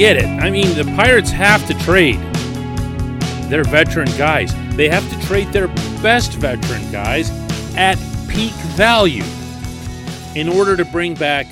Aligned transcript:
get 0.00 0.16
it. 0.16 0.24
I 0.24 0.48
mean, 0.48 0.74
the 0.76 0.90
Pirates 0.96 1.30
have 1.30 1.66
to 1.66 1.74
trade 1.80 2.18
their 3.50 3.64
veteran 3.64 4.08
guys. 4.16 4.50
They 4.74 4.88
have 4.88 5.06
to 5.10 5.26
trade 5.26 5.48
their 5.48 5.68
best 6.00 6.32
veteran 6.32 6.90
guys 6.90 7.28
at 7.76 7.96
peak 8.26 8.54
value 8.78 9.24
in 10.34 10.48
order 10.48 10.74
to 10.74 10.86
bring 10.86 11.12
back 11.12 11.46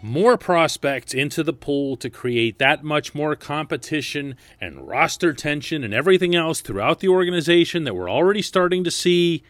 more 0.00 0.38
prospects 0.38 1.12
into 1.12 1.42
the 1.42 1.52
pool 1.52 1.96
to 1.96 2.08
create 2.08 2.60
that 2.60 2.84
much 2.84 3.16
more 3.16 3.34
competition 3.34 4.36
and 4.60 4.86
roster 4.86 5.32
tension 5.32 5.82
and 5.82 5.92
everything 5.92 6.36
else 6.36 6.60
throughout 6.60 7.00
the 7.00 7.08
organization 7.08 7.82
that 7.82 7.96
we're 7.96 8.08
already 8.08 8.42
starting 8.42 8.84
to 8.84 8.92
see. 8.92 9.42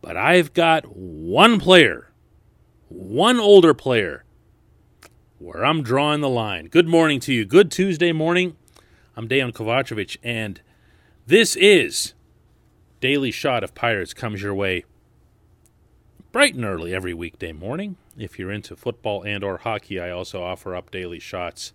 But 0.00 0.16
I've 0.16 0.54
got 0.54 0.84
one 0.94 1.58
player, 1.58 2.12
one 2.88 3.40
older 3.40 3.74
player, 3.74 4.22
where 5.38 5.64
I'm 5.64 5.82
drawing 5.82 6.20
the 6.20 6.28
line. 6.28 6.66
Good 6.66 6.88
morning 6.88 7.20
to 7.20 7.32
you. 7.32 7.44
Good 7.44 7.70
Tuesday 7.70 8.10
morning. 8.10 8.56
I'm 9.16 9.28
Dan 9.28 9.52
Kovacevic, 9.52 10.16
and 10.20 10.60
this 11.26 11.54
is 11.54 12.14
Daily 13.00 13.30
Shot 13.30 13.62
of 13.62 13.72
Pirates 13.72 14.12
comes 14.12 14.42
your 14.42 14.54
way 14.54 14.84
bright 16.32 16.56
and 16.56 16.64
early 16.64 16.92
every 16.92 17.14
weekday 17.14 17.52
morning. 17.52 17.96
If 18.16 18.36
you're 18.36 18.50
into 18.50 18.74
football 18.74 19.22
and 19.22 19.44
or 19.44 19.58
hockey, 19.58 20.00
I 20.00 20.10
also 20.10 20.42
offer 20.42 20.74
up 20.74 20.90
daily 20.90 21.20
shots 21.20 21.72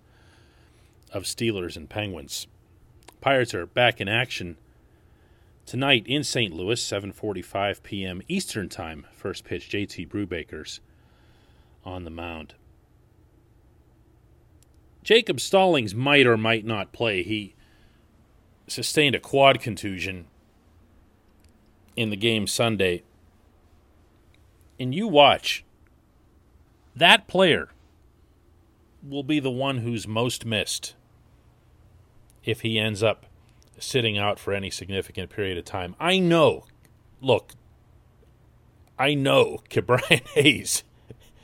of 1.14 1.24
Steelers 1.24 1.78
and 1.78 1.90
Penguins. 1.90 2.48
Pirates 3.22 3.54
are 3.54 3.66
back 3.66 4.02
in 4.02 4.10
action 4.10 4.58
tonight 5.66 6.04
in 6.06 6.26
St. 6.26 6.54
Louis, 6.54 6.82
7:45 6.82 7.82
p.m. 7.82 8.22
Eastern 8.28 8.68
Time. 8.68 9.06
First 9.16 9.46
pitch, 9.46 9.70
JT 9.70 10.10
Brubaker's 10.10 10.82
on 11.86 12.04
the 12.04 12.10
mound. 12.10 12.56
Jacob 15.04 15.40
Stallings 15.40 15.94
might 15.94 16.26
or 16.26 16.38
might 16.38 16.66
not 16.66 16.94
play. 16.94 17.24
He 17.24 17.56
sustained 18.68 19.16
a 19.16 19.20
quad 19.20 19.60
contusion 19.60 20.26
in 21.96 22.10
the 22.10 22.16
game 22.16 22.48
Sunday 22.48 23.04
and 24.80 24.94
you 24.94 25.08
watch, 25.08 25.64
that 26.96 27.28
player 27.28 27.70
will 29.02 29.24
be 29.24 29.40
the 29.40 29.52
one 29.52 29.80
who's 29.80 30.08
most 30.08 30.46
missed 30.46 30.96
if 32.44 32.62
he 32.62 32.80
ends 32.80 33.02
up 33.04 33.26
sitting 33.80 34.18
out 34.18 34.40
for 34.40 34.54
any 34.54 34.70
significant 34.70 35.30
period 35.30 35.58
of 35.58 35.66
time. 35.66 35.96
I 36.00 36.20
know, 36.20 36.66
look, 37.22 37.54
I 38.98 39.14
know 39.14 39.60
Ke'Bryan 39.70 40.28
Hayes 40.30 40.84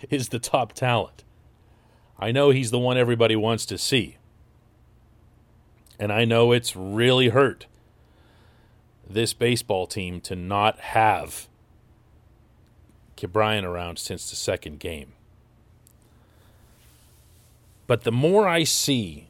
is 0.10 0.30
the 0.30 0.40
top 0.40 0.73
talent. 0.73 1.23
I 2.20 2.31
know 2.31 2.50
he's 2.50 2.72
the 2.72 2.80
one 2.80 2.98
everybody 2.98 3.36
wants 3.36 3.66
to 3.67 3.78
see. 3.78 4.17
And 5.98 6.12
I 6.12 6.26
know 6.26 6.52
it's 6.52 6.76
really 6.76 7.30
hurt 7.30 7.66
this 9.09 9.34
baseball 9.34 9.88
team 9.88 10.22
to 10.22 10.36
not 10.36 10.80
have 10.80 11.48
Ke'Bryan 13.17 13.64
around 13.64 13.98
since 14.00 14.30
the 14.30 14.36
second 14.36 14.80
game. 14.80 15.14
But 17.88 18.03
the 18.03 18.11
more 18.11 18.48
I 18.48 18.64
see 18.66 19.30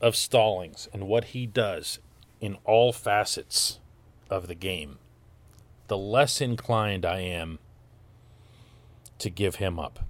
of 0.00 0.14
Stallings 0.14 0.88
and 0.92 1.08
what 1.08 1.24
he 1.24 1.44
does 1.44 1.98
in 2.40 2.56
all 2.64 2.92
facets 2.92 3.80
of 4.30 4.46
the 4.46 4.54
game, 4.54 4.98
the 5.88 5.98
less 5.98 6.40
inclined 6.40 7.04
I 7.04 7.20
am 7.20 7.58
to 9.18 9.30
give 9.30 9.56
him 9.56 9.78
up. 9.78 10.00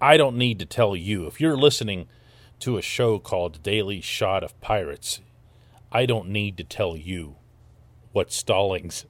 I 0.00 0.16
don't 0.16 0.36
need 0.36 0.58
to 0.60 0.66
tell 0.66 0.94
you. 0.94 1.26
If 1.26 1.40
you're 1.40 1.56
listening 1.56 2.08
to 2.60 2.78
a 2.78 2.82
show 2.82 3.18
called 3.18 3.62
Daily 3.62 4.00
Shot 4.00 4.42
of 4.44 4.58
Pirates, 4.60 5.20
I 5.90 6.06
don't 6.06 6.28
need 6.28 6.56
to 6.58 6.64
tell 6.64 6.96
you 6.96 7.36
what 8.12 8.32
Stallings 8.32 9.06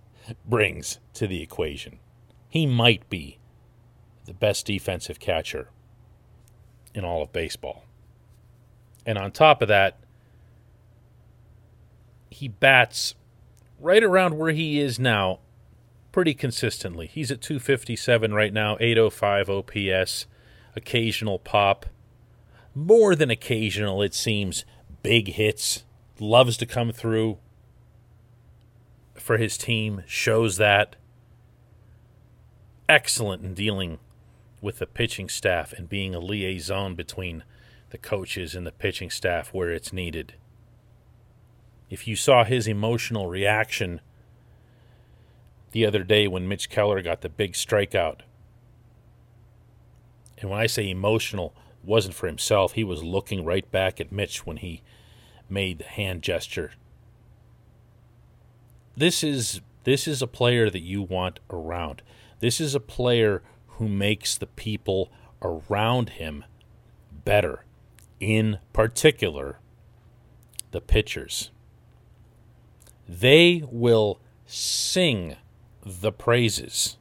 brings 0.47 0.99
to 1.15 1.27
the 1.27 1.43
equation 1.43 1.99
he 2.49 2.67
might 2.67 3.09
be 3.11 3.39
the 4.25 4.35
best 4.35 4.67
defensive 4.67 5.21
catcher 5.21 5.69
in 6.95 7.05
all 7.05 7.23
of 7.23 7.33
baseball. 7.33 7.85
And 9.05 9.19
on 9.19 9.31
top 9.31 9.63
of 9.63 9.69
that, 9.69 9.99
he 12.31 12.49
bats 12.49 13.15
right 13.79 14.03
around 14.03 14.39
where 14.39 14.53
he 14.53 14.81
is 14.81 14.99
now 14.99 15.41
pretty 16.11 16.35
consistently. 16.35 17.07
He's 17.07 17.31
at 17.31 17.41
257 17.41 18.33
right 18.33 18.53
now, 18.53 18.77
805 18.81 19.51
OPS, 19.51 20.27
occasional 20.79 21.39
pop. 21.39 21.85
More 22.75 23.15
than 23.15 23.31
occasional, 23.31 24.01
it 24.01 24.15
seems. 24.15 24.65
Big 25.03 25.29
hits. 25.29 25.85
Loves 26.19 26.57
to 26.57 26.67
come 26.67 26.91
through 26.93 27.39
for 29.15 29.37
his 29.37 29.59
team, 29.59 30.03
shows 30.07 30.57
that 30.57 30.97
excellent 32.89 33.45
in 33.45 33.53
dealing 33.53 33.99
with 34.61 34.79
the 34.79 34.87
pitching 34.87 35.29
staff 35.29 35.73
and 35.73 35.89
being 35.89 36.15
a 36.15 36.19
liaison 36.19 36.95
between 36.95 37.45
the 37.91 37.99
coaches 37.99 38.55
and 38.55 38.67
the 38.67 38.73
pitching 38.73 39.11
staff 39.11 39.53
where 39.53 39.71
it's 39.71 39.93
needed. 39.93 40.35
If 41.91 42.09
you 42.09 42.17
saw 42.17 42.45
his 42.45 42.67
emotional 42.67 43.29
reaction 43.29 44.01
the 45.73 45.87
other 45.87 46.03
day 46.03 46.27
when 46.27 46.49
Mitch 46.49 46.71
Keller 46.71 47.03
got 47.03 47.21
the 47.21 47.29
big 47.29 47.53
strikeout, 47.53 48.21
and 50.41 50.51
when 50.51 50.61
I 50.61 50.67
say 50.67 50.89
emotional, 50.89 51.55
wasn't 51.83 52.15
for 52.15 52.27
himself, 52.27 52.73
he 52.73 52.85
was 52.85 53.03
looking 53.03 53.45
right 53.45 53.69
back 53.71 54.01
at 54.01 54.13
Mitch 54.13 54.47
when 54.47 54.59
he 54.59 54.83
made 55.49 55.79
the 55.79 55.85
hand 55.85 56.23
gesture. 56.23 56.73
This 58.97 59.23
is 59.23 59.61
this 59.85 60.07
is 60.07 60.21
a 60.21 60.27
player 60.27 60.69
that 60.69 60.83
you 60.83 61.03
want 61.03 61.41
around. 61.49 62.03
This 62.41 62.61
is 62.61 62.75
a 62.75 62.81
player 62.81 63.43
who 63.67 63.89
makes 63.89 64.37
the 64.37 64.47
people 64.47 65.11
around 65.41 66.11
him 66.11 66.45
better, 67.25 67.65
in 68.21 68.59
particular, 68.73 69.61
the 70.73 70.81
pitchers. 70.81 71.51
They 73.09 73.63
will 73.71 74.21
sing 74.45 75.37
the 75.85 76.13
praises 76.13 76.98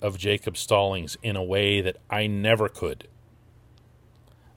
of 0.00 0.18
Jacob 0.18 0.56
Stallings 0.56 1.16
in 1.22 1.36
a 1.36 1.42
way 1.42 1.80
that 1.80 1.96
I 2.10 2.26
never 2.26 2.68
could. 2.68 3.08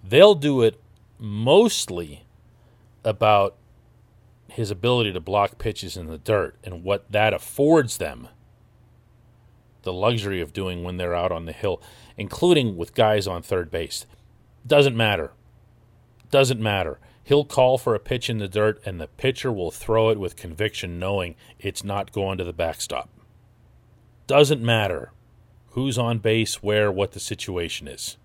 They'll 0.04 0.36
do 0.36 0.62
it 0.62 0.80
mostly 1.18 2.26
about 3.04 3.56
his 4.48 4.72
ability 4.72 5.14
to 5.14 5.20
block 5.20 5.58
pitches 5.58 5.96
in 5.96 6.08
the 6.08 6.18
dirt 6.18 6.56
and 6.64 6.84
what 6.84 7.12
that 7.12 7.34
affords 7.34 7.98
them 7.98 8.28
the 9.84 9.94
luxury 9.94 10.42
of 10.42 10.54
doing 10.54 10.84
when 10.84 10.98
they're 10.98 11.16
out 11.16 11.32
on 11.32 11.46
the 11.46 11.52
hill, 11.52 11.82
including 12.18 12.78
with 12.78 12.94
guys 12.94 13.28
on 13.28 13.42
third 13.42 13.72
base. 13.72 14.06
Doesn't 14.66 14.96
matter. 14.96 15.32
Doesn't 16.30 16.62
matter. 16.62 17.00
He'll 17.24 17.46
call 17.46 17.78
for 17.78 17.96
a 17.96 18.00
pitch 18.00 18.30
in 18.30 18.38
the 18.38 18.48
dirt, 18.48 18.82
and 18.86 19.00
the 19.00 19.08
pitcher 19.08 19.52
will 19.52 19.72
throw 19.72 20.10
it 20.10 20.20
with 20.20 20.36
conviction, 20.36 21.00
knowing 21.00 21.36
it's 21.60 21.84
not 21.84 22.12
going 22.12 22.38
to 22.38 22.44
the 22.44 22.54
backstop. 22.54 23.10
Doesn't 24.28 24.62
matter 24.62 25.12
who's 25.72 25.98
on 25.98 26.20
base, 26.20 26.62
where, 26.62 26.92
what 26.92 27.12
the 27.12 27.20
situation 27.20 27.88
is. 27.88 28.18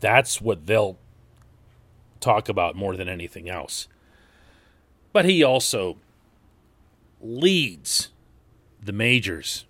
That's 0.00 0.40
what 0.40 0.66
they'll 0.66 0.98
talk 2.20 2.48
about 2.48 2.76
more 2.76 2.96
than 2.96 3.08
anything 3.08 3.48
else. 3.48 3.88
But 5.12 5.24
he 5.24 5.42
also 5.42 5.98
leads 7.20 8.08
the 8.82 8.92
majors 8.92 9.66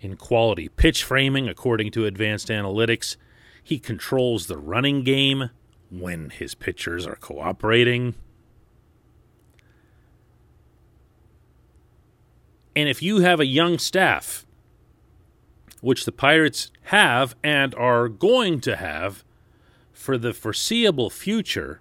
in 0.00 0.16
quality 0.16 0.68
pitch 0.68 1.04
framing, 1.04 1.48
according 1.48 1.90
to 1.92 2.06
advanced 2.06 2.48
analytics. 2.48 3.16
He 3.62 3.78
controls 3.78 4.46
the 4.46 4.58
running 4.58 5.02
game 5.02 5.50
when 5.90 6.30
his 6.30 6.54
pitchers 6.54 7.06
are 7.06 7.16
cooperating. 7.16 8.14
And 12.74 12.88
if 12.88 13.02
you 13.02 13.18
have 13.20 13.38
a 13.38 13.46
young 13.46 13.78
staff, 13.78 14.46
which 15.82 16.06
the 16.06 16.12
Pirates 16.12 16.70
have 16.84 17.34
and 17.42 17.74
are 17.74 18.08
going 18.08 18.60
to 18.60 18.76
have 18.76 19.24
for 19.92 20.16
the 20.16 20.32
foreseeable 20.32 21.10
future, 21.10 21.80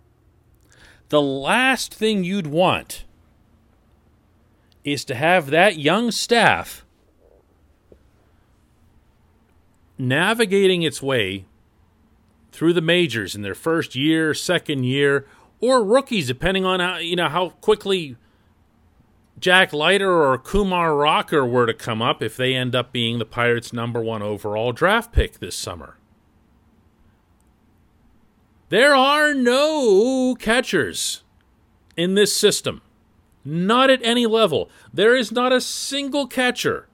the 1.10 1.22
last 1.22 1.94
thing 1.94 2.24
you'd 2.24 2.48
want 2.48 3.06
is 4.84 5.06
to 5.06 5.16
have 5.16 5.52
that 5.52 5.78
young 5.78 6.12
staff 6.12 6.84
navigating 9.98 10.82
its 10.82 11.02
way 11.02 11.46
through 12.52 12.74
the 12.74 12.82
majors 12.82 13.36
in 13.36 13.44
their 13.44 13.54
first 13.54 13.96
year, 13.96 14.34
second 14.34 14.84
year, 14.84 15.28
or 15.60 15.84
rookies, 15.84 16.28
depending 16.28 16.66
on 16.66 16.80
how 16.80 16.98
you 16.98 17.16
know 17.16 17.30
how 17.30 17.50
quickly 17.50 18.16
Jack 19.40 19.74
Leiter 19.74 20.24
or 20.24 20.38
Kumar 20.38 20.96
Rocker 20.96 21.46
were 21.46 21.66
to 21.66 21.74
come 21.74 22.02
up 22.02 22.22
if 22.22 22.38
they 22.38 22.54
end 22.54 22.76
up 22.76 22.92
being 22.92 23.18
the 23.18 23.26
Pirates' 23.26 23.74
number 23.74 24.02
one 24.02 24.22
overall 24.22 24.72
draft 24.72 25.12
pick 25.12 25.40
this 25.40 25.56
summer. 25.56 25.98
There 28.70 28.96
are 28.96 29.34
no 29.34 30.36
catchers 30.40 31.24
in 31.98 32.14
this 32.14 32.36
system. 32.36 32.82
Not 33.44 33.90
at 33.90 34.04
any 34.04 34.26
level. 34.26 34.70
There 34.94 35.16
is 35.16 35.32
not 35.32 35.52
a 35.52 35.60
single 35.60 36.28
catcher 36.28 36.88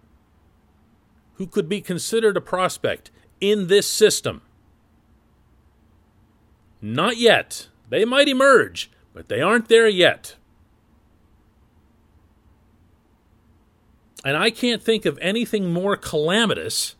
who 1.35 1.45
could 1.45 1.69
be 1.69 1.81
considered 1.81 2.37
a 2.37 2.41
prospect 2.41 3.11
in 3.39 3.67
this 3.67 3.87
system. 3.87 4.41
Not 6.81 7.17
yet. 7.17 7.67
They 7.89 8.05
might 8.05 8.27
emerge, 8.27 8.89
but 9.13 9.29
they 9.29 9.41
aren't 9.41 9.67
there 9.67 9.87
yet. 9.87 10.35
And 14.25 14.35
I 14.35 14.49
can't 14.49 14.81
think 14.81 15.05
of 15.05 15.17
anything 15.21 15.71
more 15.71 15.95
calamitous 15.95 16.95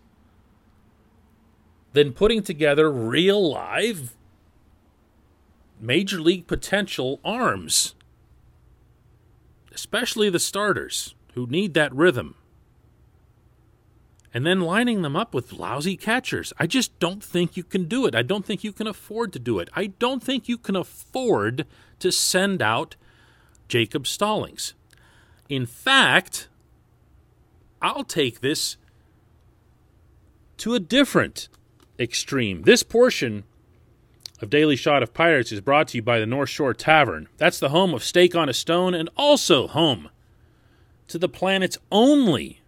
than 1.93 2.13
putting 2.13 2.43
together 2.43 2.91
real 2.91 3.51
live 3.51 4.15
major 5.79 6.19
league 6.19 6.47
potential 6.47 7.19
arms, 7.23 7.95
especially 9.73 10.29
the 10.29 10.39
starters 10.39 11.15
who 11.33 11.45
need 11.47 11.73
that 11.73 11.93
rhythm, 11.93 12.35
and 14.33 14.45
then 14.45 14.61
lining 14.61 15.01
them 15.01 15.15
up 15.15 15.33
with 15.33 15.53
lousy 15.53 15.95
catchers. 15.95 16.51
I 16.59 16.67
just 16.67 16.97
don't 16.99 17.23
think 17.23 17.57
you 17.57 17.63
can 17.63 17.85
do 17.85 18.05
it. 18.05 18.15
I 18.15 18.21
don't 18.21 18.45
think 18.45 18.63
you 18.63 18.71
can 18.71 18.87
afford 18.87 19.33
to 19.33 19.39
do 19.39 19.59
it. 19.59 19.69
I 19.73 19.87
don't 19.87 20.23
think 20.23 20.47
you 20.47 20.57
can 20.57 20.75
afford 20.75 21.65
to 21.99 22.11
send 22.11 22.61
out 22.61 22.95
Jacob 23.67 24.05
Stallings. 24.05 24.73
In 25.49 25.65
fact, 25.65 26.49
I'll 27.81 28.03
take 28.03 28.41
this 28.41 28.77
to 30.57 30.74
a 30.74 30.79
different 30.79 31.50
extreme. 32.00 32.63
This 32.63 32.83
portion 32.83 33.44
of 34.41 34.50
Daily 34.50 34.75
Shot 34.75 35.03
of 35.03 35.13
Pirates 35.13 35.51
is 35.51 35.62
brought 35.62 35.89
to 35.89 35.97
you 35.97 36.01
by 36.01 36.19
the 36.19 36.25
North 36.25 36.50
Shore 36.50 36.74
Tavern. 36.74 37.27
That's 37.38 37.59
the 37.59 37.69
home 37.69 37.94
of 37.94 38.03
Steak 38.03 38.35
on 38.35 38.50
a 38.50 38.53
Stone 38.53 38.94
and 38.94 39.09
also 39.18 39.68
home 39.68 40.09
to 41.07 41.18
the 41.18 41.29
planet's 41.29 41.77
only 41.91 42.62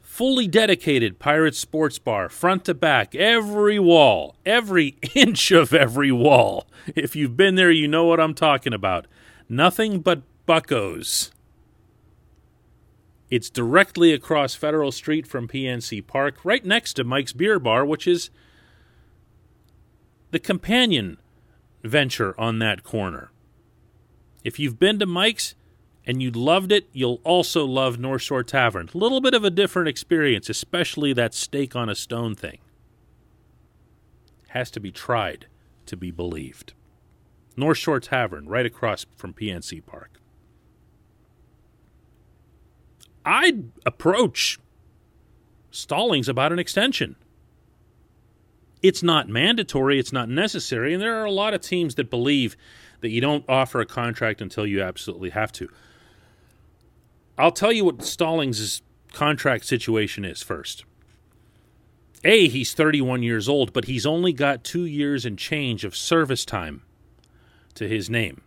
fully 0.00 0.46
dedicated 0.46 1.18
pirate 1.18 1.54
sports 1.54 1.98
bar, 1.98 2.28
front 2.28 2.64
to 2.64 2.74
back, 2.74 3.14
every 3.14 3.78
wall, 3.78 4.34
every 4.46 4.96
inch 5.14 5.50
of 5.50 5.74
every 5.74 6.10
wall. 6.10 6.66
If 6.94 7.14
you've 7.14 7.36
been 7.36 7.54
there, 7.54 7.70
you 7.70 7.88
know 7.88 8.04
what 8.04 8.20
I'm 8.20 8.34
talking 8.34 8.72
about. 8.72 9.06
Nothing 9.48 10.00
but 10.00 10.22
buckos. 10.46 11.30
It's 13.30 13.50
directly 13.50 14.12
across 14.12 14.54
Federal 14.54 14.92
Street 14.92 15.26
from 15.26 15.48
PNC 15.48 16.06
Park, 16.06 16.44
right 16.44 16.64
next 16.64 16.94
to 16.94 17.04
Mike's 17.04 17.32
Beer 17.32 17.58
Bar, 17.58 17.84
which 17.84 18.06
is 18.06 18.30
the 20.30 20.38
companion 20.38 21.18
venture 21.82 22.38
on 22.38 22.58
that 22.60 22.84
corner. 22.84 23.30
If 24.44 24.58
you've 24.58 24.78
been 24.78 24.98
to 25.00 25.06
Mike's 25.06 25.54
and 26.06 26.22
you 26.22 26.30
loved 26.30 26.70
it, 26.70 26.88
you'll 26.92 27.20
also 27.24 27.64
love 27.64 27.98
North 27.98 28.22
Shore 28.22 28.44
Tavern. 28.44 28.88
A 28.94 28.98
little 28.98 29.20
bit 29.20 29.34
of 29.34 29.44
a 29.44 29.50
different 29.50 29.88
experience, 29.88 30.48
especially 30.48 31.12
that 31.14 31.34
steak 31.34 31.74
on 31.74 31.88
a 31.88 31.96
stone 31.96 32.36
thing. 32.36 32.58
Has 34.48 34.70
to 34.70 34.80
be 34.80 34.92
tried 34.92 35.46
to 35.86 35.96
be 35.96 36.12
believed. 36.12 36.74
North 37.56 37.78
Shore 37.78 37.98
Tavern, 37.98 38.48
right 38.48 38.66
across 38.66 39.06
from 39.16 39.34
PNC 39.34 39.84
Park. 39.84 40.20
I'd 43.26 43.72
approach 43.84 44.60
Stallings 45.72 46.28
about 46.28 46.52
an 46.52 46.58
extension. 46.58 47.16
It's 48.82 49.02
not 49.02 49.28
mandatory, 49.28 49.98
it's 49.98 50.12
not 50.12 50.28
necessary, 50.28 50.94
and 50.94 51.02
there 51.02 51.20
are 51.20 51.24
a 51.24 51.30
lot 51.30 51.52
of 51.52 51.60
teams 51.60 51.96
that 51.96 52.08
believe 52.08 52.56
that 53.00 53.10
you 53.10 53.20
don't 53.20 53.44
offer 53.48 53.80
a 53.80 53.86
contract 53.86 54.40
until 54.40 54.66
you 54.66 54.80
absolutely 54.80 55.30
have 55.30 55.50
to. 55.52 55.68
I'll 57.36 57.52
tell 57.52 57.72
you 57.72 57.84
what 57.84 58.02
Stallings' 58.02 58.80
contract 59.12 59.66
situation 59.66 60.24
is 60.24 60.42
first. 60.42 60.84
A, 62.24 62.48
he's 62.48 62.72
31 62.72 63.22
years 63.22 63.48
old, 63.48 63.72
but 63.72 63.86
he's 63.86 64.06
only 64.06 64.32
got 64.32 64.64
two 64.64 64.86
years 64.86 65.26
and 65.26 65.38
change 65.38 65.84
of 65.84 65.96
service 65.96 66.44
time 66.44 66.82
to 67.74 67.88
his 67.88 68.08
name. 68.08 68.42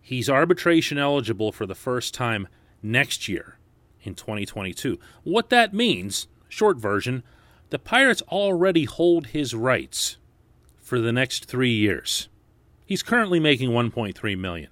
He's 0.00 0.28
arbitration 0.28 0.98
eligible 0.98 1.52
for 1.52 1.66
the 1.66 1.74
first 1.74 2.14
time 2.14 2.48
next 2.82 3.28
year 3.28 3.58
in 4.04 4.14
2022. 4.14 4.98
What 5.22 5.50
that 5.50 5.74
means, 5.74 6.28
short 6.48 6.76
version, 6.76 7.22
the 7.70 7.78
Pirates 7.78 8.22
already 8.22 8.84
hold 8.84 9.28
his 9.28 9.54
rights 9.54 10.16
for 10.76 11.00
the 11.00 11.12
next 11.12 11.46
three 11.46 11.72
years. 11.72 12.28
He's 12.86 13.02
currently 13.02 13.40
making 13.40 13.70
1.3 13.70 14.38
million. 14.38 14.70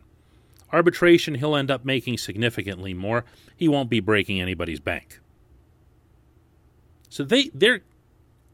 Arbitration, 0.73 1.37
he'll 1.37 1.57
end 1.57 1.71
up 1.71 1.85
making 1.85 2.19
significantly 2.19 2.95
more. 2.95 3.25
He 3.57 3.69
won't 3.69 3.91
be 3.91 4.01
breaking 4.01 4.41
anybody's 4.41 4.81
bank. 4.81 5.21
So 7.09 7.25
they 7.25 7.51
they're 7.53 7.83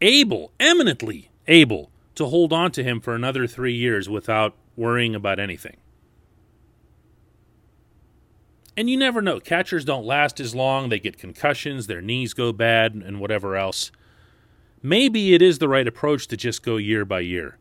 able, 0.00 0.52
eminently 0.58 1.30
able, 1.46 1.90
to 2.16 2.26
hold 2.26 2.52
on 2.52 2.72
to 2.72 2.82
him 2.82 3.00
for 3.00 3.14
another 3.14 3.46
three 3.46 3.74
years 3.74 4.08
without 4.08 4.54
worrying 4.76 5.14
about 5.14 5.38
anything. 5.38 5.76
And 8.78 8.88
you 8.88 8.96
never 8.96 9.20
know. 9.20 9.40
Catchers 9.40 9.84
don't 9.84 10.06
last 10.06 10.40
as 10.40 10.54
long. 10.54 10.88
They 10.88 11.00
get 11.00 11.18
concussions, 11.18 11.86
their 11.86 12.00
knees 12.00 12.32
go 12.32 12.52
bad, 12.52 12.94
and 12.94 13.20
whatever 13.20 13.56
else 13.56 13.90
maybe 14.82 15.34
it 15.34 15.42
is 15.42 15.58
the 15.58 15.68
right 15.68 15.86
approach 15.86 16.28
to 16.28 16.36
just 16.36 16.62
go 16.62 16.76
year 16.76 17.04
by 17.04 17.20
year. 17.20 17.58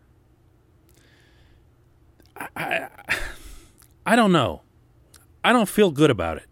I, 2.35 2.47
I, 2.55 2.89
I 4.05 4.15
don't 4.15 4.31
know. 4.31 4.61
I 5.43 5.53
don't 5.53 5.69
feel 5.69 5.91
good 5.91 6.09
about 6.09 6.37
it. 6.37 6.45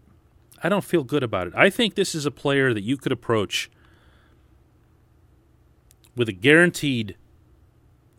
I 0.62 0.68
don't 0.68 0.84
feel 0.84 1.04
good 1.04 1.22
about 1.22 1.46
it. 1.46 1.52
I 1.56 1.70
think 1.70 1.94
this 1.94 2.14
is 2.14 2.26
a 2.26 2.30
player 2.30 2.72
that 2.72 2.82
you 2.82 2.96
could 2.96 3.12
approach 3.12 3.70
with 6.16 6.28
a 6.28 6.32
guaranteed 6.32 7.16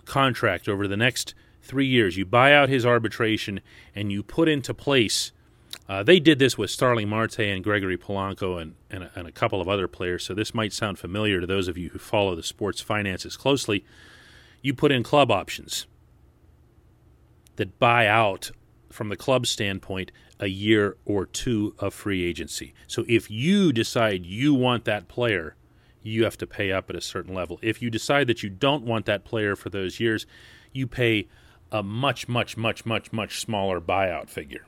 contract 0.05 0.69
over 0.69 0.87
the 0.87 0.95
next 0.97 1.33
three 1.61 1.87
years. 1.87 2.15
You 2.15 2.25
buy 2.25 2.53
out 2.53 2.69
his 2.69 2.85
arbitration 2.85 3.59
and 3.95 4.11
you 4.11 4.23
put 4.23 4.47
into 4.47 4.73
place 4.73 5.31
uh, 5.89 6.03
they 6.03 6.19
did 6.19 6.37
this 6.39 6.57
with 6.57 6.69
Starling 6.69 7.07
Marte 7.07 7.39
and 7.39 7.63
Gregory 7.63 7.97
Polanco 7.97 8.61
and, 8.61 8.75
and 8.89 9.03
a, 9.03 9.11
and, 9.15 9.27
a, 9.27 9.31
couple 9.31 9.61
of 9.61 9.69
other 9.69 9.87
players, 9.87 10.25
so 10.25 10.33
this 10.33 10.53
might 10.53 10.73
sound 10.73 10.99
familiar 10.99 11.39
to 11.39 11.47
those 11.47 11.67
of 11.67 11.77
you 11.77 11.89
who 11.89 11.99
follow 11.99 12.35
the 12.35 12.43
sports 12.43 12.81
finances 12.81 13.37
closely. 13.37 13.85
You 14.61 14.73
put 14.73 14.91
in 14.91 15.03
club 15.03 15.31
options 15.31 15.87
that 17.55 17.79
buy 17.79 18.05
out, 18.05 18.51
from 18.89 19.09
the 19.09 19.15
club 19.15 19.47
standpoint, 19.47 20.11
a 20.39 20.47
year 20.47 20.97
or 21.05 21.25
two 21.25 21.73
of 21.79 21.93
free 21.93 22.23
agency. 22.23 22.73
So 22.87 23.05
if 23.07 23.31
you 23.31 23.71
decide 23.71 24.25
you 24.25 24.53
want 24.53 24.85
that 24.85 25.07
player, 25.07 25.55
you 26.03 26.23
have 26.23 26.37
to 26.37 26.47
pay 26.47 26.71
up 26.71 26.89
at 26.89 26.95
a 26.95 27.01
certain 27.01 27.33
level. 27.33 27.59
If 27.61 27.81
you 27.81 27.89
decide 27.89 28.27
that 28.27 28.43
you 28.43 28.49
don't 28.49 28.83
want 28.83 29.05
that 29.05 29.23
player 29.23 29.55
for 29.55 29.69
those 29.69 29.99
years, 29.99 30.25
you 30.71 30.87
pay 30.87 31.27
a 31.71 31.83
much, 31.83 32.27
much, 32.27 32.55
much, 32.55 32.85
much, 32.85 33.11
much 33.11 33.39
smaller 33.39 33.81
buyout 33.81 34.29
figure. 34.29 34.65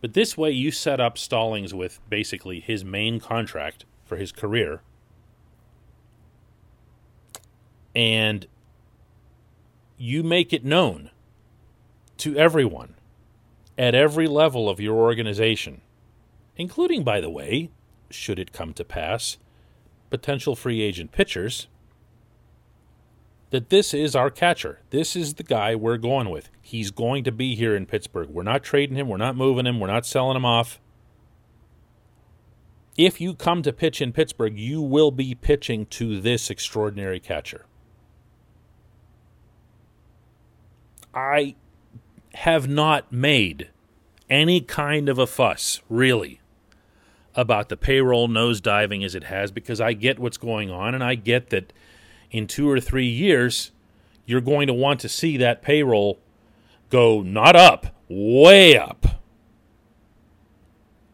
But 0.00 0.14
this 0.14 0.36
way, 0.36 0.50
you 0.50 0.70
set 0.70 1.00
up 1.00 1.18
Stallings 1.18 1.74
with 1.74 2.00
basically 2.08 2.60
his 2.60 2.84
main 2.84 3.20
contract 3.20 3.84
for 4.04 4.16
his 4.16 4.32
career. 4.32 4.80
And 7.94 8.46
you 9.98 10.22
make 10.22 10.52
it 10.52 10.64
known 10.64 11.10
to 12.18 12.36
everyone 12.36 12.94
at 13.76 13.94
every 13.94 14.26
level 14.26 14.68
of 14.68 14.80
your 14.80 14.96
organization, 14.96 15.82
including, 16.56 17.04
by 17.04 17.20
the 17.20 17.30
way, 17.30 17.70
should 18.10 18.38
it 18.38 18.52
come 18.52 18.72
to 18.74 18.84
pass, 18.84 19.38
potential 20.08 20.56
free 20.56 20.80
agent 20.80 21.12
pitchers 21.12 21.68
that 23.50 23.68
this 23.68 23.92
is 23.92 24.16
our 24.16 24.30
catcher. 24.30 24.80
This 24.90 25.14
is 25.14 25.34
the 25.34 25.42
guy 25.42 25.74
we're 25.74 25.96
going 25.96 26.30
with. 26.30 26.48
He's 26.62 26.90
going 26.90 27.24
to 27.24 27.32
be 27.32 27.54
here 27.56 27.76
in 27.76 27.86
Pittsburgh. 27.86 28.30
We're 28.30 28.42
not 28.44 28.62
trading 28.62 28.96
him. 28.96 29.08
We're 29.08 29.16
not 29.16 29.36
moving 29.36 29.66
him. 29.66 29.80
We're 29.80 29.88
not 29.88 30.06
selling 30.06 30.36
him 30.36 30.44
off. 30.44 30.80
If 32.96 33.20
you 33.20 33.34
come 33.34 33.62
to 33.62 33.72
pitch 33.72 34.00
in 34.00 34.12
Pittsburgh, 34.12 34.58
you 34.58 34.80
will 34.80 35.10
be 35.10 35.34
pitching 35.34 35.86
to 35.86 36.20
this 36.20 36.50
extraordinary 36.50 37.18
catcher. 37.18 37.66
I 41.12 41.56
have 42.34 42.68
not 42.68 43.12
made 43.12 43.70
any 44.28 44.60
kind 44.60 45.08
of 45.08 45.18
a 45.18 45.26
fuss, 45.26 45.80
really, 45.88 46.40
about 47.34 47.68
the 47.68 47.76
payroll 47.76 48.28
nosediving 48.28 49.04
as 49.04 49.14
it 49.14 49.24
has 49.24 49.50
because 49.50 49.80
I 49.80 49.92
get 49.92 50.18
what's 50.20 50.36
going 50.36 50.70
on 50.70 50.94
and 50.94 51.02
I 51.02 51.16
get 51.16 51.50
that 51.50 51.72
in 52.30 52.46
two 52.46 52.68
or 52.68 52.80
three 52.80 53.08
years, 53.08 53.72
you're 54.26 54.40
going 54.40 54.66
to 54.66 54.74
want 54.74 55.00
to 55.00 55.08
see 55.08 55.36
that 55.36 55.62
payroll 55.62 56.20
go 56.88 57.22
not 57.22 57.56
up, 57.56 57.94
way 58.08 58.76
up, 58.76 59.22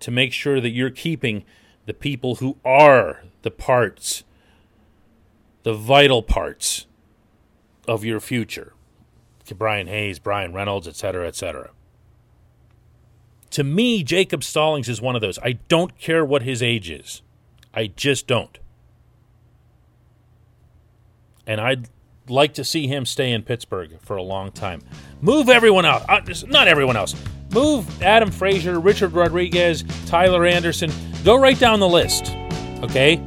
to 0.01 0.11
make 0.11 0.33
sure 0.33 0.61
that 0.61 0.71
you're 0.71 0.91
keeping 0.91 1.45
the 1.87 1.95
people 1.95 2.37
who 2.37 2.57
are 2.65 3.25
the 3.43 3.51
parts, 3.51 4.25
the 5.63 5.75
vital 5.75 6.23
parts 6.23 6.87
of 7.87 8.05
your 8.05 8.21
future. 8.21 8.73
Brian 9.55 9.87
Hayes, 9.87 10.19
Bryan 10.19 10.53
Reynolds, 10.53 10.89
etc., 10.89 11.29
etc. 11.29 11.71
To 13.51 13.63
me, 13.63 14.03
Jacob 14.03 14.43
Stallings 14.43 14.89
is 14.89 15.01
one 15.01 15.15
of 15.15 15.21
those. 15.21 15.39
I 15.39 15.53
don't 15.69 15.97
care 15.99 16.25
what 16.25 16.43
his 16.43 16.63
age 16.63 16.91
is. 16.91 17.23
I 17.73 17.87
just 17.87 18.27
don't. 18.27 18.59
And 21.47 21.61
I'd 21.61 21.89
like 22.29 22.55
to 22.55 22.65
see 22.65 22.87
him 22.87 23.07
stay 23.07 23.33
in 23.33 23.43
Pittsburgh 23.43 23.99
for 24.03 24.17
a 24.17 24.23
long 24.23 24.51
time. 24.51 24.83
Move 25.21 25.49
everyone 25.49 25.85
out. 25.85 26.09
Uh, 26.09 26.21
not 26.49 26.69
everyone 26.69 26.97
else. 26.97 27.15
Move 27.53 28.03
Adam 28.03 28.31
Frazier, 28.31 28.81
Richard 28.81 29.13
Rodriguez, 29.13 29.85
Tyler 30.07 30.45
Anderson. 30.45 30.91
Go 31.25 31.39
right 31.39 31.59
down 31.59 31.81
the 31.81 31.89
list. 31.89 32.35
Okay? 32.83 33.23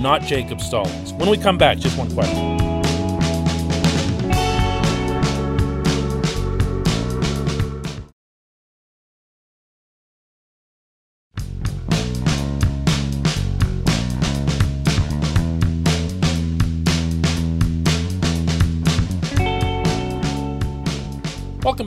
Not 0.00 0.22
Jacob 0.22 0.60
Stallings. 0.60 1.12
When 1.14 1.28
we 1.28 1.36
come 1.38 1.58
back, 1.58 1.78
just 1.78 1.96
one 1.98 2.12
question. 2.12 2.57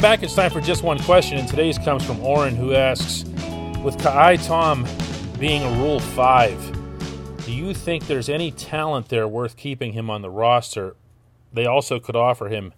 Back. 0.01 0.23
It's 0.23 0.33
time 0.33 0.49
for 0.49 0.61
just 0.61 0.81
one 0.81 0.97
question, 0.97 1.37
and 1.37 1.47
today's 1.47 1.77
comes 1.77 2.03
from 2.03 2.19
Oren, 2.21 2.55
who 2.55 2.73
asks 2.73 3.23
With 3.83 4.01
Ka'ai 4.01 4.37
Tom 4.37 4.87
being 5.37 5.61
a 5.61 5.69
Rule 5.79 5.99
5, 5.99 7.45
do 7.45 7.51
you 7.51 7.75
think 7.75 8.07
there's 8.07 8.27
any 8.27 8.49
talent 8.49 9.09
there 9.09 9.27
worth 9.27 9.55
keeping 9.55 9.93
him 9.93 10.09
on 10.09 10.23
the 10.23 10.29
roster? 10.31 10.95
They 11.53 11.67
also 11.67 11.99
could 11.99 12.15
offer 12.15 12.47
him 12.47 12.73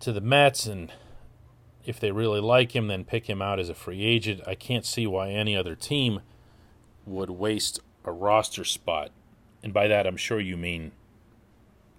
to 0.00 0.12
the 0.12 0.20
Mets, 0.20 0.66
and 0.66 0.92
if 1.86 1.98
they 1.98 2.10
really 2.10 2.40
like 2.40 2.76
him, 2.76 2.88
then 2.88 3.04
pick 3.04 3.30
him 3.30 3.40
out 3.40 3.58
as 3.58 3.70
a 3.70 3.74
free 3.74 4.04
agent. 4.04 4.42
I 4.46 4.56
can't 4.56 4.84
see 4.84 5.06
why 5.06 5.30
any 5.30 5.56
other 5.56 5.74
team 5.74 6.20
would 7.06 7.30
waste 7.30 7.80
a 8.04 8.12
roster 8.12 8.64
spot. 8.64 9.10
And 9.62 9.72
by 9.72 9.88
that, 9.88 10.06
I'm 10.06 10.18
sure 10.18 10.38
you 10.38 10.58
mean 10.58 10.92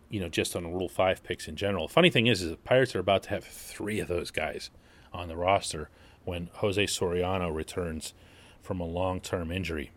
you 0.09 0.19
know, 0.19 0.29
just 0.29 0.55
on 0.55 0.73
Rule 0.73 0.89
5 0.89 1.23
picks 1.23 1.47
in 1.47 1.55
general. 1.55 1.87
Funny 1.87 2.09
thing 2.09 2.27
is, 2.27 2.41
is 2.41 2.51
the 2.51 2.57
Pirates 2.57 2.95
are 2.95 2.99
about 2.99 3.23
to 3.23 3.29
have 3.29 3.43
three 3.43 3.99
of 3.99 4.07
those 4.07 4.31
guys 4.31 4.69
on 5.13 5.27
the 5.27 5.35
roster 5.35 5.89
when 6.23 6.49
Jose 6.55 6.83
Soriano 6.85 7.53
returns 7.53 8.13
from 8.61 8.79
a 8.79 8.85
long 8.85 9.19
term 9.19 9.51
injury, 9.51 9.91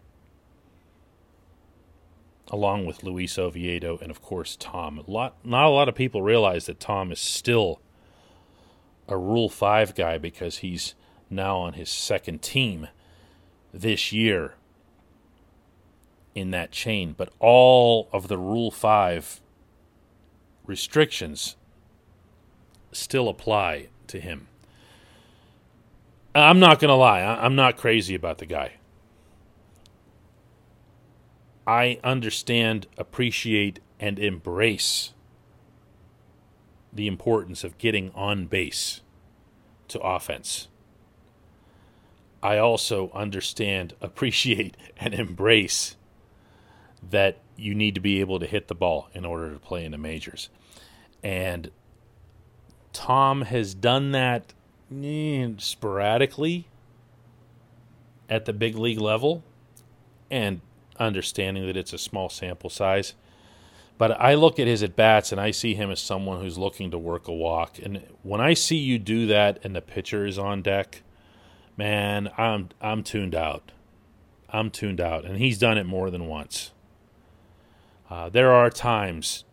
along 2.48 2.86
with 2.86 3.02
Luis 3.02 3.38
Oviedo 3.38 3.98
and, 4.00 4.10
of 4.10 4.22
course, 4.22 4.56
Tom. 4.58 4.98
A 4.98 5.10
lot, 5.10 5.36
not 5.44 5.66
a 5.66 5.70
lot 5.70 5.88
of 5.88 5.94
people 5.94 6.22
realize 6.22 6.66
that 6.66 6.80
Tom 6.80 7.12
is 7.12 7.20
still 7.20 7.80
a 9.08 9.16
Rule 9.16 9.48
5 9.48 9.94
guy 9.94 10.18
because 10.18 10.58
he's 10.58 10.94
now 11.28 11.58
on 11.58 11.74
his 11.74 11.88
second 11.88 12.42
team 12.42 12.88
this 13.72 14.12
year 14.12 14.54
in 16.34 16.50
that 16.50 16.70
chain. 16.72 17.14
But 17.16 17.32
all 17.38 18.08
of 18.12 18.28
the 18.28 18.38
Rule 18.38 18.70
5 18.70 19.40
restrictions 20.66 21.56
still 22.92 23.28
apply 23.28 23.88
to 24.06 24.20
him. 24.20 24.48
I'm 26.34 26.60
not 26.60 26.78
going 26.78 26.90
to 26.90 26.94
lie, 26.94 27.22
I'm 27.22 27.56
not 27.56 27.76
crazy 27.76 28.14
about 28.14 28.38
the 28.38 28.46
guy. 28.46 28.74
I 31.66 32.00
understand, 32.02 32.86
appreciate, 32.96 33.80
and 33.98 34.18
embrace 34.18 35.12
the 36.92 37.06
importance 37.06 37.62
of 37.62 37.78
getting 37.78 38.10
on 38.14 38.46
base 38.46 39.02
to 39.88 40.00
offense. 40.00 40.68
I 42.42 42.58
also 42.58 43.10
understand, 43.12 43.94
appreciate, 44.00 44.76
and 44.96 45.14
embrace 45.14 45.96
that 47.08 47.38
you 47.56 47.74
need 47.74 47.94
to 47.94 48.00
be 48.00 48.20
able 48.20 48.38
to 48.38 48.46
hit 48.46 48.68
the 48.68 48.74
ball 48.74 49.08
in 49.14 49.24
order 49.24 49.52
to 49.52 49.58
play 49.58 49.84
in 49.84 49.92
the 49.92 49.98
majors. 49.98 50.48
And 51.22 51.70
Tom 52.92 53.42
has 53.42 53.74
done 53.74 54.12
that 54.12 54.52
eh, 54.94 55.48
sporadically 55.58 56.66
at 58.28 58.44
the 58.44 58.52
big 58.52 58.76
league 58.76 59.00
level 59.00 59.42
and 60.30 60.60
understanding 60.98 61.66
that 61.66 61.76
it's 61.76 61.92
a 61.92 61.98
small 61.98 62.28
sample 62.28 62.70
size. 62.70 63.14
But 63.98 64.18
I 64.18 64.34
look 64.34 64.58
at 64.58 64.66
his 64.66 64.82
at 64.82 64.96
bats 64.96 65.32
and 65.32 65.40
I 65.40 65.50
see 65.50 65.74
him 65.74 65.90
as 65.90 66.00
someone 66.00 66.40
who's 66.40 66.56
looking 66.56 66.90
to 66.90 66.98
work 66.98 67.28
a 67.28 67.34
walk. 67.34 67.78
And 67.78 68.02
when 68.22 68.40
I 68.40 68.54
see 68.54 68.76
you 68.76 68.98
do 68.98 69.26
that 69.26 69.58
and 69.62 69.76
the 69.76 69.82
pitcher 69.82 70.24
is 70.24 70.38
on 70.38 70.62
deck, 70.62 71.02
man, 71.76 72.30
I'm 72.38 72.70
I'm 72.80 73.02
tuned 73.02 73.34
out. 73.34 73.72
I'm 74.48 74.70
tuned 74.70 75.00
out. 75.00 75.24
And 75.24 75.36
he's 75.36 75.58
done 75.58 75.76
it 75.76 75.84
more 75.84 76.10
than 76.10 76.26
once. 76.26 76.72
Uh, 78.10 78.28
there 78.28 78.52
are 78.52 78.68
times 78.68 79.44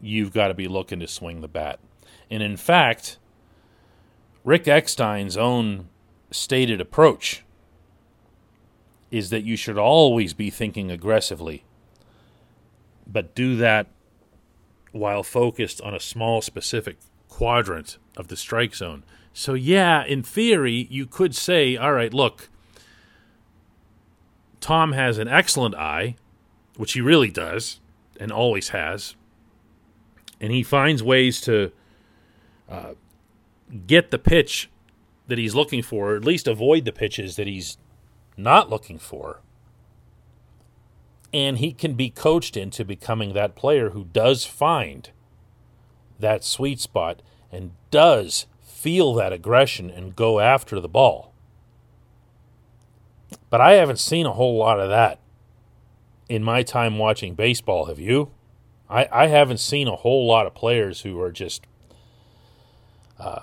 you've 0.00 0.32
got 0.32 0.48
to 0.48 0.54
be 0.54 0.68
looking 0.68 1.00
to 1.00 1.08
swing 1.08 1.40
the 1.40 1.48
bat. 1.48 1.80
And 2.30 2.42
in 2.42 2.56
fact, 2.56 3.18
Rick 4.44 4.64
Eckstein's 4.64 5.36
own 5.36 5.88
stated 6.30 6.80
approach 6.80 7.44
is 9.10 9.30
that 9.30 9.42
you 9.42 9.56
should 9.56 9.78
always 9.78 10.32
be 10.32 10.50
thinking 10.50 10.90
aggressively, 10.90 11.64
but 13.06 13.34
do 13.34 13.56
that 13.56 13.88
while 14.92 15.22
focused 15.22 15.80
on 15.80 15.94
a 15.94 16.00
small 16.00 16.40
specific 16.40 16.98
quadrant 17.28 17.98
of 18.16 18.28
the 18.28 18.36
strike 18.36 18.74
zone. 18.74 19.02
So, 19.32 19.54
yeah, 19.54 20.04
in 20.04 20.22
theory, 20.22 20.86
you 20.90 21.06
could 21.06 21.34
say, 21.34 21.76
all 21.76 21.92
right, 21.92 22.12
look, 22.12 22.48
Tom 24.60 24.92
has 24.92 25.18
an 25.18 25.28
excellent 25.28 25.74
eye, 25.74 26.16
which 26.76 26.92
he 26.92 27.00
really 27.00 27.30
does 27.30 27.80
and 28.18 28.32
always 28.32 28.70
has 28.70 29.14
and 30.40 30.52
he 30.52 30.62
finds 30.62 31.02
ways 31.02 31.40
to 31.42 31.72
uh, 32.68 32.94
get 33.86 34.10
the 34.10 34.18
pitch 34.18 34.70
that 35.26 35.38
he's 35.38 35.54
looking 35.54 35.82
for, 35.82 36.12
or 36.12 36.16
at 36.16 36.24
least 36.24 36.48
avoid 36.48 36.84
the 36.84 36.92
pitches 36.92 37.36
that 37.36 37.46
he's 37.46 37.76
not 38.36 38.70
looking 38.70 38.98
for. 38.98 39.40
And 41.32 41.58
he 41.58 41.72
can 41.72 41.94
be 41.94 42.08
coached 42.08 42.56
into 42.56 42.84
becoming 42.84 43.34
that 43.34 43.54
player 43.54 43.90
who 43.90 44.04
does 44.04 44.44
find 44.46 45.10
that 46.18 46.44
sweet 46.44 46.80
spot 46.80 47.20
and 47.52 47.72
does 47.90 48.46
feel 48.62 49.12
that 49.14 49.32
aggression 49.32 49.90
and 49.90 50.16
go 50.16 50.40
after 50.40 50.80
the 50.80 50.88
ball. 50.88 51.34
But 53.50 53.60
I 53.60 53.72
haven't 53.72 53.98
seen 53.98 54.24
a 54.24 54.32
whole 54.32 54.56
lot 54.56 54.80
of 54.80 54.88
that 54.88 55.20
in 56.28 56.42
my 56.42 56.62
time 56.62 56.98
watching 56.98 57.34
baseball, 57.34 57.86
have 57.86 57.98
you? 57.98 58.30
I, 58.88 59.08
I 59.10 59.26
haven't 59.26 59.58
seen 59.58 59.88
a 59.88 59.96
whole 59.96 60.26
lot 60.26 60.46
of 60.46 60.54
players 60.54 61.02
who 61.02 61.20
are 61.20 61.32
just 61.32 61.66
uh, 63.18 63.42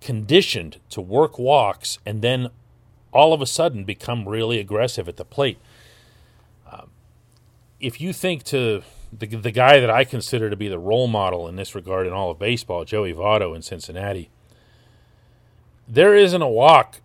conditioned 0.00 0.78
to 0.90 1.00
work 1.00 1.38
walks 1.38 1.98
and 2.06 2.22
then 2.22 2.48
all 3.12 3.32
of 3.32 3.40
a 3.40 3.46
sudden 3.46 3.84
become 3.84 4.28
really 4.28 4.58
aggressive 4.58 5.08
at 5.08 5.16
the 5.16 5.24
plate. 5.24 5.58
Um, 6.70 6.90
if 7.80 8.00
you 8.00 8.12
think 8.12 8.44
to 8.44 8.82
the, 9.12 9.26
the 9.26 9.50
guy 9.50 9.80
that 9.80 9.90
I 9.90 10.04
consider 10.04 10.50
to 10.50 10.56
be 10.56 10.68
the 10.68 10.78
role 10.78 11.06
model 11.06 11.48
in 11.48 11.56
this 11.56 11.74
regard 11.74 12.06
in 12.06 12.12
all 12.12 12.30
of 12.30 12.38
baseball, 12.38 12.84
Joey 12.84 13.12
Votto 13.12 13.54
in 13.56 13.62
Cincinnati, 13.62 14.30
there 15.88 16.14
isn't 16.14 16.42
a 16.42 16.48
walk 16.48 17.00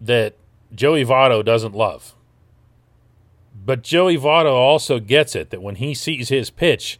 that 0.00 0.34
Joey 0.74 1.04
Votto 1.04 1.44
doesn't 1.44 1.74
love. 1.74 2.14
But 3.68 3.82
Joey 3.82 4.16
Votto 4.16 4.54
also 4.54 4.98
gets 4.98 5.36
it 5.36 5.50
that 5.50 5.60
when 5.60 5.74
he 5.74 5.92
sees 5.92 6.30
his 6.30 6.48
pitch, 6.48 6.98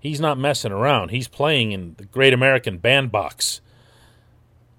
he's 0.00 0.18
not 0.18 0.36
messing 0.36 0.72
around. 0.72 1.10
He's 1.12 1.28
playing 1.28 1.70
in 1.70 1.94
the 1.98 2.04
Great 2.04 2.32
American 2.32 2.78
Bandbox. 2.78 3.60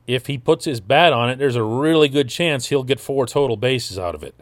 If 0.05 0.27
he 0.27 0.37
puts 0.37 0.65
his 0.65 0.81
bat 0.81 1.13
on 1.13 1.29
it, 1.29 1.37
there's 1.37 1.55
a 1.55 1.63
really 1.63 2.09
good 2.09 2.27
chance 2.27 2.67
he'll 2.67 2.83
get 2.83 2.99
four 2.99 3.25
total 3.25 3.55
bases 3.55 3.97
out 3.97 4.13
of 4.13 4.23
it. 4.23 4.35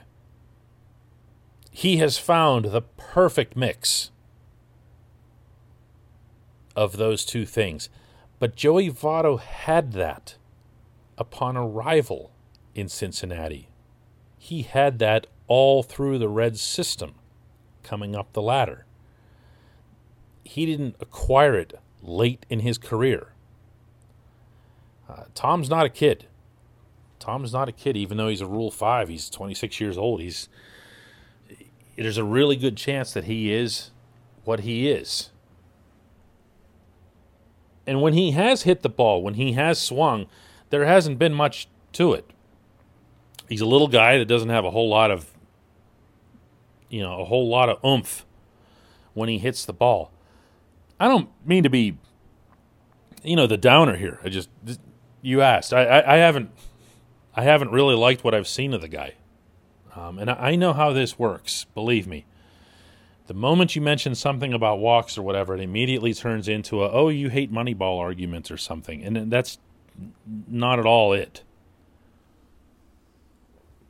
He 1.69 1.97
has 1.97 2.17
found 2.17 2.65
the 2.65 2.81
perfect 2.81 3.55
mix 3.55 4.09
of 6.75 6.97
those 6.97 7.23
two 7.23 7.45
things. 7.45 7.89
But 8.39 8.55
Joey 8.55 8.89
Votto 8.89 9.39
had 9.39 9.93
that 9.93 10.37
upon 11.19 11.55
arrival 11.55 12.31
in 12.73 12.89
Cincinnati. 12.89 13.69
He 14.39 14.63
had 14.63 14.97
that 14.97 15.27
all 15.49 15.83
through 15.83 16.17
the 16.17 16.29
Reds 16.29 16.61
system 16.61 17.15
coming 17.83 18.15
up 18.15 18.31
the 18.31 18.41
ladder. 18.41 18.85
He 20.45 20.65
didn't 20.65 20.95
acquire 21.01 21.55
it 21.55 21.73
late 22.01 22.45
in 22.49 22.61
his 22.61 22.77
career. 22.77 23.33
Uh, 25.09 25.23
Tom's 25.35 25.69
not 25.69 25.85
a 25.85 25.89
kid. 25.89 26.27
Tom's 27.19 27.51
not 27.51 27.67
a 27.67 27.73
kid, 27.73 27.97
even 27.97 28.17
though 28.17 28.29
he's 28.29 28.41
a 28.41 28.47
Rule 28.47 28.71
5. 28.71 29.09
He's 29.09 29.29
26 29.29 29.81
years 29.81 29.97
old. 29.97 30.21
He's 30.21 30.47
There's 31.97 32.17
a 32.17 32.23
really 32.23 32.55
good 32.55 32.77
chance 32.77 33.11
that 33.13 33.25
he 33.25 33.51
is 33.51 33.91
what 34.45 34.61
he 34.61 34.89
is. 34.89 35.31
And 37.85 38.01
when 38.01 38.13
he 38.13 38.31
has 38.31 38.63
hit 38.63 38.83
the 38.83 38.89
ball, 38.89 39.23
when 39.23 39.33
he 39.33 39.53
has 39.53 39.81
swung, 39.81 40.27
there 40.69 40.85
hasn't 40.85 41.17
been 41.17 41.33
much 41.33 41.67
to 41.93 42.13
it. 42.13 42.29
He's 43.49 43.61
a 43.61 43.65
little 43.65 43.87
guy 43.87 44.19
that 44.19 44.25
doesn't 44.25 44.49
have 44.49 44.63
a 44.63 44.69
whole 44.69 44.89
lot 44.89 45.09
of, 45.09 45.31
you 46.89 47.01
know, 47.01 47.19
a 47.19 47.25
whole 47.25 47.47
lot 47.47 47.69
of 47.69 47.83
oomph 47.83 48.25
when 49.13 49.29
he 49.29 49.37
hits 49.37 49.65
the 49.65 49.73
ball. 49.73 50.11
I 50.99 51.07
don't 51.07 51.29
mean 51.45 51.63
to 51.63 51.69
be, 51.69 51.97
you 53.23 53.35
know, 53.35 53.47
the 53.47 53.57
downer 53.57 53.95
here. 53.95 54.19
I 54.23 54.29
just, 54.29 54.49
you 55.21 55.41
asked. 55.41 55.73
I, 55.73 55.85
I, 55.85 56.15
I 56.15 56.17
haven't, 56.17 56.51
I 57.35 57.43
haven't 57.43 57.71
really 57.71 57.95
liked 57.95 58.23
what 58.23 58.33
I've 58.33 58.47
seen 58.47 58.73
of 58.73 58.81
the 58.81 58.87
guy. 58.87 59.13
Um, 59.95 60.19
and 60.19 60.29
I 60.29 60.55
know 60.55 60.73
how 60.73 60.93
this 60.93 61.17
works, 61.17 61.65
believe 61.73 62.07
me. 62.07 62.25
The 63.27 63.33
moment 63.33 63.75
you 63.75 63.81
mention 63.81 64.15
something 64.15 64.53
about 64.53 64.79
walks 64.79 65.17
or 65.17 65.21
whatever, 65.21 65.53
it 65.53 65.61
immediately 65.61 66.13
turns 66.13 66.47
into 66.47 66.83
a, 66.83 66.91
oh, 66.91 67.09
you 67.09 67.29
hate 67.29 67.51
Moneyball 67.51 67.99
argument 67.99 68.49
or 68.49 68.57
something. 68.57 69.03
And 69.03 69.31
that's 69.31 69.59
not 70.47 70.79
at 70.79 70.85
all 70.85 71.13
it. 71.13 71.43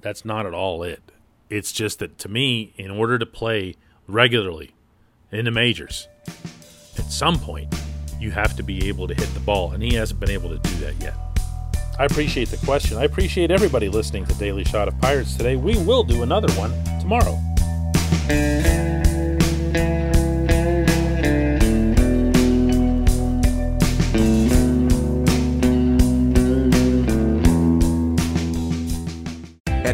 That's 0.01 0.25
not 0.25 0.45
at 0.45 0.53
all 0.53 0.83
it. 0.83 1.01
It's 1.49 1.71
just 1.71 1.99
that 1.99 2.17
to 2.19 2.29
me, 2.29 2.73
in 2.77 2.91
order 2.91 3.17
to 3.17 3.25
play 3.25 3.75
regularly 4.07 4.71
in 5.31 5.45
the 5.45 5.51
majors, 5.51 6.07
at 6.97 7.11
some 7.11 7.39
point, 7.39 7.73
you 8.19 8.31
have 8.31 8.55
to 8.57 8.63
be 8.63 8.87
able 8.87 9.07
to 9.07 9.13
hit 9.13 9.33
the 9.33 9.39
ball. 9.39 9.71
And 9.71 9.81
he 9.81 9.95
hasn't 9.95 10.19
been 10.19 10.29
able 10.29 10.49
to 10.49 10.57
do 10.57 10.75
that 10.85 10.95
yet. 11.01 11.15
I 11.97 12.05
appreciate 12.05 12.49
the 12.49 12.57
question. 12.65 12.97
I 12.97 13.03
appreciate 13.03 13.51
everybody 13.51 13.89
listening 13.89 14.25
to 14.27 14.33
Daily 14.35 14.63
Shot 14.63 14.87
of 14.87 14.99
Pirates 14.99 15.35
today. 15.35 15.55
We 15.55 15.77
will 15.77 16.03
do 16.03 16.23
another 16.23 16.51
one 16.53 16.71
tomorrow. 16.99 17.37